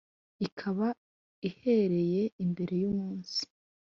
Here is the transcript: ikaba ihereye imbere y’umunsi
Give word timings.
ikaba 0.47 0.87
ihereye 1.49 2.23
imbere 2.43 2.73
y’umunsi 2.81 3.41